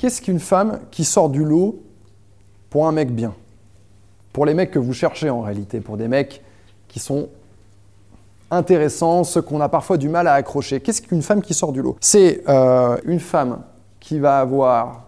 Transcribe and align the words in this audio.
Qu'est-ce 0.00 0.22
qu'une 0.22 0.40
femme 0.40 0.80
qui 0.90 1.04
sort 1.04 1.28
du 1.28 1.44
lot 1.44 1.78
pour 2.70 2.88
un 2.88 2.92
mec 2.92 3.14
bien? 3.14 3.34
Pour 4.32 4.46
les 4.46 4.54
mecs 4.54 4.70
que 4.70 4.78
vous 4.78 4.94
cherchez 4.94 5.28
en 5.28 5.42
réalité, 5.42 5.80
pour 5.80 5.98
des 5.98 6.08
mecs 6.08 6.42
qui 6.88 6.98
sont 6.98 7.28
intéressants, 8.50 9.24
ceux 9.24 9.42
qu'on 9.42 9.60
a 9.60 9.68
parfois 9.68 9.98
du 9.98 10.08
mal 10.08 10.26
à 10.26 10.32
accrocher. 10.32 10.80
Qu'est-ce 10.80 11.02
qu'une 11.02 11.20
femme 11.20 11.42
qui 11.42 11.52
sort 11.52 11.72
du 11.72 11.82
lot? 11.82 11.98
C'est 12.00 12.42
euh, 12.48 12.96
une 13.04 13.20
femme 13.20 13.60
qui 14.00 14.18
va 14.18 14.40
avoir 14.40 15.04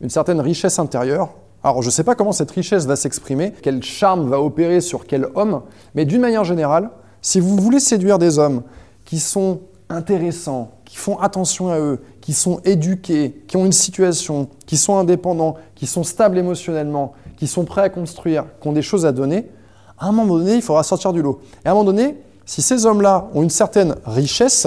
une 0.00 0.10
certaine 0.10 0.40
richesse 0.40 0.80
intérieure. 0.80 1.30
Alors 1.62 1.82
je 1.82 1.86
ne 1.86 1.92
sais 1.92 2.02
pas 2.02 2.16
comment 2.16 2.32
cette 2.32 2.50
richesse 2.50 2.86
va 2.86 2.96
s'exprimer, 2.96 3.52
quel 3.62 3.84
charme 3.84 4.28
va 4.28 4.40
opérer 4.40 4.80
sur 4.80 5.06
quel 5.06 5.28
homme, 5.36 5.62
mais 5.94 6.04
d'une 6.04 6.22
manière 6.22 6.42
générale, 6.42 6.90
si 7.22 7.38
vous 7.38 7.56
voulez 7.56 7.78
séduire 7.78 8.18
des 8.18 8.40
hommes 8.40 8.62
qui 9.04 9.20
sont 9.20 9.60
intéressants, 9.88 10.72
qui 10.88 10.96
font 10.96 11.18
attention 11.18 11.68
à 11.68 11.78
eux, 11.78 12.00
qui 12.22 12.32
sont 12.32 12.60
éduqués, 12.64 13.42
qui 13.46 13.58
ont 13.58 13.66
une 13.66 13.72
situation, 13.72 14.48
qui 14.64 14.78
sont 14.78 14.96
indépendants, 14.96 15.56
qui 15.74 15.86
sont 15.86 16.02
stables 16.02 16.38
émotionnellement, 16.38 17.12
qui 17.36 17.46
sont 17.46 17.66
prêts 17.66 17.82
à 17.82 17.90
construire, 17.90 18.46
qui 18.62 18.68
ont 18.68 18.72
des 18.72 18.80
choses 18.80 19.04
à 19.04 19.12
donner, 19.12 19.50
à 19.98 20.06
un 20.06 20.12
moment 20.12 20.38
donné, 20.38 20.54
il 20.54 20.62
faudra 20.62 20.82
sortir 20.82 21.12
du 21.12 21.20
lot. 21.20 21.42
Et 21.62 21.68
à 21.68 21.72
un 21.72 21.74
moment 21.74 21.84
donné, 21.84 22.16
si 22.46 22.62
ces 22.62 22.86
hommes-là 22.86 23.28
ont 23.34 23.42
une 23.42 23.50
certaine 23.50 23.96
richesse, 24.06 24.66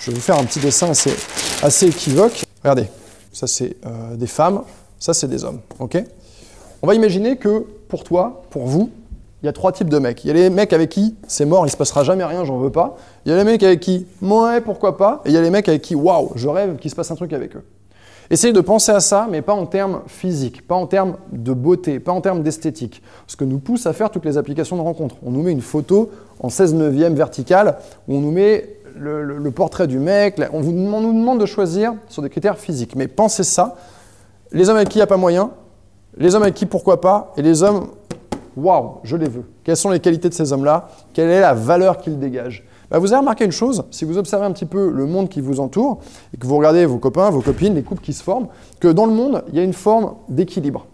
je 0.00 0.10
vais 0.10 0.14
vous 0.16 0.22
faire 0.22 0.38
un 0.38 0.44
petit 0.44 0.60
dessin 0.60 0.88
assez, 0.88 1.86
équivoque. 1.86 2.42
Regardez, 2.62 2.88
ça 3.30 3.46
c'est 3.46 3.76
euh, 3.84 4.16
des 4.16 4.26
femmes, 4.26 4.62
ça 4.98 5.12
c'est 5.12 5.28
des 5.28 5.44
hommes. 5.44 5.60
On 5.78 6.86
va 6.86 6.94
imaginer 6.94 7.36
que 7.36 7.66
pour 7.88 8.02
toi, 8.02 8.44
pour 8.48 8.64
vous, 8.64 8.90
il 9.42 9.46
y 9.46 9.48
a 9.48 9.52
trois 9.52 9.72
types 9.72 9.88
de 9.88 9.98
mecs. 9.98 10.24
Il 10.24 10.28
y 10.28 10.30
a 10.30 10.34
les 10.34 10.50
mecs 10.50 10.72
avec 10.72 10.90
qui 10.90 11.16
c'est 11.26 11.46
mort, 11.46 11.66
il 11.66 11.70
se 11.70 11.76
passera 11.76 12.04
jamais 12.04 12.24
rien, 12.24 12.44
j'en 12.44 12.58
veux 12.58 12.70
pas. 12.70 12.96
Il 13.24 13.30
y 13.30 13.34
a 13.34 13.36
les 13.36 13.44
mecs 13.44 13.62
avec 13.62 13.80
qui, 13.80 14.06
ouais, 14.22 14.60
pourquoi 14.60 14.96
pas. 14.96 15.22
Et 15.24 15.30
il 15.30 15.34
y 15.34 15.38
a 15.38 15.42
les 15.42 15.50
mecs 15.50 15.68
avec 15.68 15.82
qui, 15.82 15.94
waouh, 15.94 16.32
je 16.34 16.48
rêve 16.48 16.76
qu'il 16.76 16.90
se 16.90 16.96
passe 16.96 17.10
un 17.10 17.16
truc 17.16 17.32
avec 17.32 17.56
eux. 17.56 17.64
Essayez 18.32 18.52
de 18.52 18.60
penser 18.60 18.92
à 18.92 19.00
ça, 19.00 19.26
mais 19.28 19.42
pas 19.42 19.54
en 19.54 19.66
termes 19.66 20.02
physiques, 20.06 20.64
pas 20.66 20.76
en 20.76 20.86
termes 20.86 21.16
de 21.32 21.52
beauté, 21.52 21.98
pas 21.98 22.12
en 22.12 22.20
termes 22.20 22.44
d'esthétique. 22.44 23.02
Ce 23.26 23.34
que 23.34 23.44
nous 23.44 23.58
pousse 23.58 23.86
à 23.86 23.92
faire 23.92 24.10
toutes 24.10 24.24
les 24.24 24.38
applications 24.38 24.76
de 24.76 24.82
rencontre. 24.82 25.16
On 25.24 25.32
nous 25.32 25.42
met 25.42 25.50
une 25.50 25.60
photo 25.60 26.10
en 26.38 26.48
16 26.48 26.74
neuvième 26.74 27.14
verticale, 27.14 27.78
où 28.06 28.16
on 28.16 28.20
nous 28.20 28.30
met 28.30 28.76
le, 28.96 29.50
portrait 29.50 29.88
du 29.88 29.98
mec, 29.98 30.40
on, 30.52 30.60
vous, 30.60 30.70
on 30.70 31.00
nous 31.00 31.12
demande 31.12 31.40
de 31.40 31.46
choisir 31.46 31.94
sur 32.08 32.22
des 32.22 32.30
critères 32.30 32.58
physiques. 32.58 32.94
Mais 32.94 33.08
pensez 33.08 33.42
ça, 33.42 33.76
les 34.52 34.68
hommes 34.68 34.76
avec 34.76 34.90
qui 34.90 34.98
il 34.98 35.00
n'y 35.00 35.04
a 35.04 35.08
pas 35.08 35.16
moyen, 35.16 35.50
les 36.16 36.34
hommes 36.34 36.42
avec 36.42 36.54
qui 36.54 36.66
pourquoi 36.66 37.00
pas, 37.00 37.32
et 37.36 37.42
les 37.42 37.64
hommes 37.64 37.88
waouh, 38.56 38.98
je 39.02 39.16
les 39.16 39.28
veux. 39.28 39.44
Quelles 39.64 39.76
sont 39.76 39.90
les 39.90 40.00
qualités 40.00 40.28
de 40.28 40.34
ces 40.34 40.52
hommes-là? 40.52 40.88
Quelle 41.12 41.30
est 41.30 41.40
la 41.40 41.54
valeur 41.54 41.98
qu'ils 41.98 42.18
dégagent? 42.18 42.64
Bah, 42.90 42.98
Vous 42.98 43.12
avez 43.12 43.20
remarqué 43.20 43.44
une 43.44 43.52
chose, 43.52 43.84
si 43.90 44.04
vous 44.04 44.18
observez 44.18 44.46
un 44.46 44.52
petit 44.52 44.66
peu 44.66 44.90
le 44.90 45.06
monde 45.06 45.28
qui 45.28 45.40
vous 45.40 45.60
entoure, 45.60 46.00
et 46.34 46.36
que 46.36 46.46
vous 46.46 46.56
regardez 46.56 46.86
vos 46.86 46.98
copains, 46.98 47.30
vos 47.30 47.40
copines, 47.40 47.74
les 47.74 47.82
couples 47.82 48.02
qui 48.02 48.12
se 48.12 48.22
forment, 48.22 48.48
que 48.80 48.88
dans 48.88 49.06
le 49.06 49.12
monde, 49.12 49.44
il 49.48 49.56
y 49.56 49.60
a 49.60 49.62
une 49.62 49.72
forme 49.72 50.14
d'équilibre. 50.28 50.86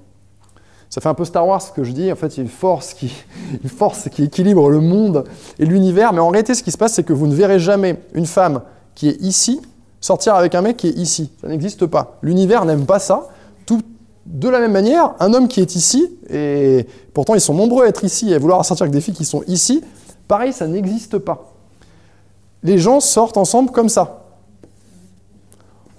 Ça 0.89 1.01
fait 1.01 1.09
un 1.09 1.15
peu 1.15 1.25
Star 1.25 1.47
Wars 1.47 1.61
ce 1.61 1.73
que 1.73 1.85
je 1.85 1.93
dis, 1.93 2.11
en 2.13 2.17
fait, 2.17 2.29
il 2.29 2.37
y 2.39 2.41
a 2.41 2.43
une 2.45 2.49
force 2.49 2.95
qui, 2.95 3.13
une 3.63 3.69
force 3.69 4.09
qui 4.09 4.25
équilibre 4.25 4.71
le 4.71 4.81
monde 4.81 5.25
et 5.59 5.67
l'univers, 5.67 6.13
mais 6.13 6.21
en 6.21 6.29
réalité, 6.29 6.55
ce 6.55 6.63
qui 6.63 6.71
se 6.71 6.79
passe, 6.79 6.95
c'est 6.95 7.05
que 7.05 7.13
vous 7.13 7.27
ne 7.27 7.35
verrez 7.35 7.59
jamais 7.59 8.01
une 8.15 8.27
femme 8.27 8.63
qui 8.95 9.09
est 9.09 9.21
ici 9.21 9.61
sortir 10.01 10.35
avec 10.35 10.55
un 10.55 10.63
mec 10.63 10.77
qui 10.77 10.89
est 10.89 10.97
ici. 10.97 11.33
Ça 11.41 11.49
n'existe 11.49 11.87
pas. 11.87 12.19
L'univers 12.23 12.65
n'aime 12.65 12.87
pas 12.87 12.99
ça. 12.99 13.29
De 14.27 14.49
la 14.49 14.59
même 14.59 14.73
manière, 14.73 15.15
un 15.21 15.33
homme 15.33 15.49
qui 15.49 15.61
est 15.61 15.77
ici, 15.77 16.11
et 16.29 16.87
pourtant 17.15 17.35
ils 17.35 17.41
sont 17.41 17.55
nombreux 17.55 17.85
à 17.85 17.89
être 17.89 18.05
ici 18.05 18.33
et 18.33 18.35
à 18.35 18.39
vouloir 18.39 18.65
sortir 18.65 18.85
avec 18.85 18.93
des 18.93 19.01
filles 19.01 19.15
qui 19.15 19.25
sont 19.25 19.43
ici, 19.47 19.83
pareil, 20.27 20.53
ça 20.53 20.67
n'existe 20.67 21.19
pas. 21.19 21.53
Les 22.63 22.79
gens 22.79 23.01
sortent 23.01 23.37
ensemble 23.37 23.71
comme 23.71 23.89
ça. 23.89 24.25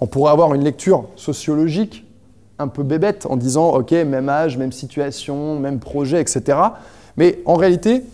On 0.00 0.06
pourrait 0.06 0.30
avoir 0.30 0.54
une 0.54 0.62
lecture 0.62 1.06
sociologique 1.16 2.04
un 2.58 2.68
peu 2.68 2.82
bébête 2.82 3.26
en 3.26 3.36
disant, 3.36 3.70
ok, 3.70 3.92
même 3.92 4.28
âge, 4.28 4.58
même 4.58 4.72
situation, 4.72 5.58
même 5.58 5.78
projet, 5.78 6.20
etc. 6.20 6.58
Mais 7.16 7.40
en 7.46 7.54
réalité, 7.54 8.04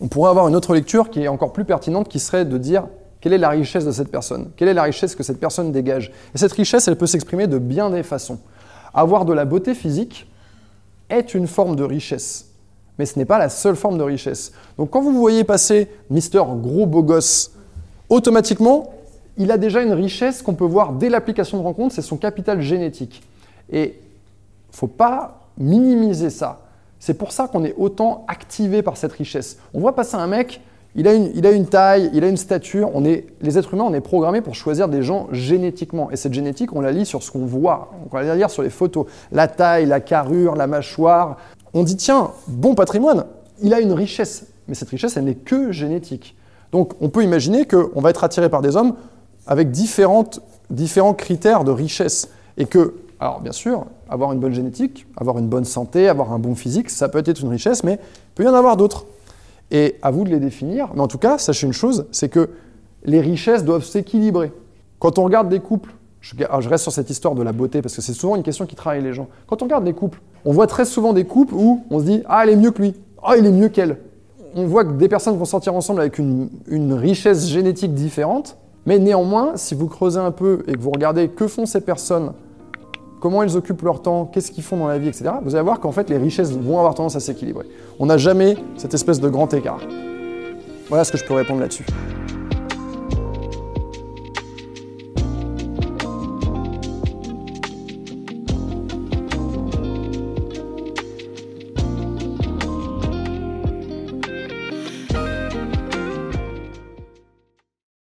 on 0.00 0.08
pourrait 0.08 0.30
avoir 0.30 0.48
une 0.48 0.56
autre 0.56 0.74
lecture 0.74 1.08
qui 1.10 1.22
est 1.22 1.28
encore 1.28 1.52
plus 1.52 1.64
pertinente, 1.64 2.08
qui 2.08 2.18
serait 2.18 2.44
de 2.44 2.58
dire 2.58 2.86
quelle 3.20 3.34
est 3.34 3.38
la 3.38 3.50
richesse 3.50 3.84
de 3.84 3.92
cette 3.92 4.10
personne? 4.10 4.50
Quelle 4.56 4.68
est 4.68 4.74
la 4.74 4.82
richesse 4.82 5.14
que 5.14 5.22
cette 5.22 5.38
personne 5.38 5.72
dégage? 5.72 6.10
Et 6.34 6.38
cette 6.38 6.52
richesse, 6.52 6.88
elle 6.88 6.96
peut 6.96 7.06
s'exprimer 7.06 7.46
de 7.46 7.58
bien 7.58 7.90
des 7.90 8.02
façons. 8.02 8.38
Avoir 8.94 9.24
de 9.24 9.32
la 9.32 9.44
beauté 9.44 9.74
physique 9.74 10.26
est 11.08 11.34
une 11.34 11.46
forme 11.46 11.76
de 11.76 11.84
richesse, 11.84 12.46
mais 12.98 13.06
ce 13.06 13.18
n'est 13.18 13.24
pas 13.24 13.38
la 13.38 13.48
seule 13.48 13.76
forme 13.76 13.98
de 13.98 14.02
richesse. 14.02 14.52
Donc 14.78 14.90
quand 14.90 15.00
vous 15.00 15.12
voyez 15.12 15.44
passer 15.44 15.88
Mister 16.08 16.42
Gros 16.56 16.86
Beau 16.86 17.02
Gosse, 17.02 17.52
automatiquement, 18.08 18.92
il 19.36 19.50
a 19.50 19.58
déjà 19.58 19.82
une 19.82 19.92
richesse 19.92 20.42
qu'on 20.42 20.54
peut 20.54 20.64
voir 20.64 20.92
dès 20.92 21.08
l'application 21.08 21.58
de 21.58 21.62
rencontre, 21.62 21.94
c'est 21.94 22.02
son 22.02 22.16
capital 22.16 22.60
génétique. 22.60 23.22
Et 23.72 23.98
il 24.72 24.76
faut 24.76 24.86
pas 24.86 25.40
minimiser 25.56 26.30
ça. 26.30 26.60
C'est 26.98 27.14
pour 27.14 27.32
ça 27.32 27.48
qu'on 27.48 27.64
est 27.64 27.74
autant 27.78 28.24
activé 28.28 28.82
par 28.82 28.96
cette 28.96 29.12
richesse. 29.12 29.58
On 29.72 29.80
voit 29.80 29.94
passer 29.94 30.16
un 30.16 30.26
mec, 30.26 30.60
il 30.96 31.06
a, 31.06 31.12
une, 31.12 31.66
taille, 31.66 32.10
il 32.14 32.24
a 32.24 32.28
une 32.28 32.36
stature. 32.36 32.90
On 32.94 33.04
est, 33.04 33.26
les 33.40 33.58
êtres 33.58 33.74
humains, 33.74 33.84
on 33.84 33.94
est 33.94 34.00
programmés 34.00 34.40
pour 34.40 34.56
choisir 34.56 34.88
des 34.88 35.02
gens 35.02 35.28
génétiquement. 35.30 36.10
Et 36.10 36.16
cette 36.16 36.34
génétique, 36.34 36.74
on 36.74 36.80
la 36.80 36.90
lit 36.90 37.06
sur 37.06 37.22
ce 37.22 37.30
qu'on 37.30 37.46
voit. 37.46 37.92
On 38.10 38.16
la 38.16 38.34
lire 38.34 38.50
sur 38.50 38.62
les 38.62 38.70
photos. 38.70 39.06
La 39.30 39.46
taille, 39.46 39.86
la 39.86 40.00
carrure, 40.00 40.56
la 40.56 40.66
mâchoire. 40.66 41.36
On 41.74 41.84
dit, 41.84 41.96
tiens, 41.96 42.32
bon 42.48 42.74
patrimoine, 42.74 43.26
il 43.62 43.72
a 43.72 43.80
une 43.80 43.92
richesse. 43.92 44.46
Mais 44.66 44.74
cette 44.74 44.88
richesse, 44.88 45.16
elle 45.16 45.24
n'est 45.24 45.36
que 45.36 45.70
génétique. 45.70 46.34
Donc 46.72 46.92
on 47.00 47.08
peut 47.08 47.22
imaginer 47.22 47.66
qu'on 47.66 48.00
va 48.00 48.10
être 48.10 48.24
attiré 48.24 48.48
par 48.48 48.62
des 48.62 48.76
hommes 48.76 48.94
avec 49.46 49.70
différents 49.70 51.14
critères 51.16 51.62
de 51.62 51.70
richesse. 51.70 52.30
Et 52.56 52.66
que, 52.66 52.94
alors 53.20 53.40
bien 53.40 53.52
sûr, 53.52 53.86
avoir 54.08 54.32
une 54.32 54.40
bonne 54.40 54.54
génétique, 54.54 55.06
avoir 55.16 55.38
une 55.38 55.48
bonne 55.48 55.64
santé, 55.64 56.08
avoir 56.08 56.32
un 56.32 56.40
bon 56.40 56.56
physique, 56.56 56.90
ça 56.90 57.08
peut 57.08 57.22
être 57.24 57.40
une 57.40 57.48
richesse, 57.48 57.84
mais 57.84 57.94
il 57.94 58.34
peut 58.34 58.44
y 58.44 58.48
en 58.48 58.54
avoir 58.54 58.76
d'autres. 58.76 59.06
Et 59.70 59.96
à 60.02 60.10
vous 60.10 60.24
de 60.24 60.30
les 60.30 60.40
définir. 60.40 60.90
Mais 60.94 61.00
en 61.00 61.08
tout 61.08 61.18
cas, 61.18 61.38
sachez 61.38 61.66
une 61.66 61.72
chose, 61.72 62.06
c'est 62.10 62.28
que 62.28 62.50
les 63.04 63.20
richesses 63.20 63.64
doivent 63.64 63.84
s'équilibrer. 63.84 64.52
Quand 64.98 65.18
on 65.18 65.24
regarde 65.24 65.48
des 65.48 65.60
couples, 65.60 65.94
je, 66.20 66.34
reste 66.68 66.82
sur 66.82 66.92
cette 66.92 67.08
histoire 67.08 67.34
de 67.34 67.42
la 67.42 67.52
beauté 67.52 67.80
parce 67.80 67.96
que 67.96 68.02
c'est 68.02 68.12
souvent 68.12 68.36
une 68.36 68.42
question 68.42 68.66
qui 68.66 68.76
travaille 68.76 69.02
les 69.02 69.14
gens. 69.14 69.28
Quand 69.46 69.62
on 69.62 69.64
regarde 69.64 69.84
des 69.84 69.94
couples, 69.94 70.20
on 70.44 70.52
voit 70.52 70.66
très 70.66 70.84
souvent 70.84 71.12
des 71.12 71.24
couples 71.24 71.54
où 71.54 71.84
on 71.90 71.98
se 71.98 72.04
dit 72.04 72.22
Ah, 72.28 72.42
elle 72.44 72.50
est 72.50 72.56
mieux 72.56 72.70
que 72.70 72.82
lui. 72.82 72.94
Ah, 73.22 73.36
il 73.36 73.46
est 73.46 73.52
mieux 73.52 73.68
qu'elle. 73.68 73.96
On 74.54 74.66
voit 74.66 74.84
que 74.84 74.92
des 74.92 75.08
personnes 75.08 75.36
vont 75.36 75.44
sortir 75.44 75.74
ensemble 75.74 76.00
avec 76.00 76.18
une, 76.18 76.50
une 76.66 76.92
richesse 76.92 77.48
génétique 77.48 77.94
différente. 77.94 78.56
Mais 78.86 78.98
néanmoins, 78.98 79.52
si 79.56 79.74
vous 79.74 79.86
creusez 79.86 80.18
un 80.18 80.30
peu 80.30 80.64
et 80.66 80.72
que 80.72 80.78
vous 80.78 80.90
regardez 80.90 81.28
que 81.28 81.46
font 81.46 81.66
ces 81.66 81.80
personnes 81.80 82.32
comment 83.20 83.42
ils 83.42 83.56
occupent 83.56 83.82
leur 83.82 84.02
temps, 84.02 84.24
qu'est-ce 84.24 84.50
qu'ils 84.50 84.64
font 84.64 84.78
dans 84.78 84.88
la 84.88 84.98
vie, 84.98 85.08
etc., 85.08 85.30
vous 85.44 85.54
allez 85.54 85.64
voir 85.64 85.78
qu'en 85.78 85.92
fait, 85.92 86.10
les 86.10 86.16
richesses 86.16 86.52
vont 86.52 86.78
avoir 86.78 86.94
tendance 86.94 87.16
à 87.16 87.20
s'équilibrer. 87.20 87.66
On 87.98 88.06
n'a 88.06 88.16
jamais 88.16 88.56
cette 88.76 88.94
espèce 88.94 89.20
de 89.20 89.28
grand 89.28 89.52
écart. 89.54 89.80
Voilà 90.88 91.04
ce 91.04 91.12
que 91.12 91.18
je 91.18 91.24
peux 91.24 91.34
répondre 91.34 91.60
là-dessus. 91.60 91.84